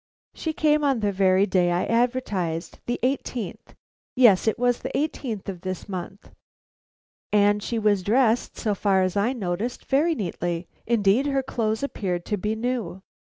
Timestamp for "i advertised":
1.71-2.79